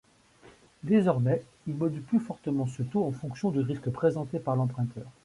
[0.81, 5.05] Désormais, ils modulent plus fortement ce taux en fonction du risque présenté par l'emprunteur.